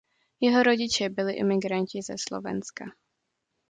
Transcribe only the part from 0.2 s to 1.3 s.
Jeho rodiče